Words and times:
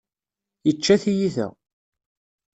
Yečča 0.67 0.95
tiyita. 1.01 1.47